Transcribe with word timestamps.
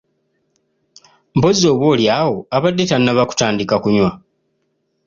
Mpozzi 1.37 1.65
oba 1.71 1.85
oli 1.93 2.05
awo 2.21 2.37
abadde 2.57 2.83
tannaba 2.89 3.23
kutandika 3.29 3.75
kunywa. 3.83 4.09